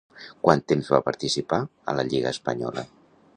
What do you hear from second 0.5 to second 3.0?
temps va participar a la Lliga espanyola?